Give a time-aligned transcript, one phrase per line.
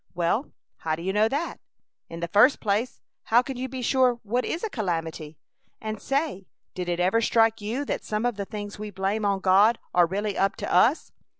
[0.15, 1.57] "Well, how do you know that?
[2.09, 5.37] In the first place, how can you be sure what is a calamity?
[5.79, 9.41] And say, did it ever strike you that some of the things we blame on
[9.41, 11.11] God are really up to us?